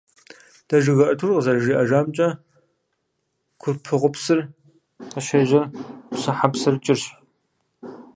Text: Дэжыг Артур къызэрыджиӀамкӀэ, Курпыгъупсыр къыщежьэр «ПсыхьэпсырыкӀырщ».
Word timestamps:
Дэжыг 0.67 0.99
Артур 1.07 1.29
къызэрыджиӀамкӀэ, 1.35 2.29
Курпыгъупсыр 3.61 4.39
къыщежьэр 5.11 5.65
«ПсыхьэпсырыкӀырщ». 6.11 7.03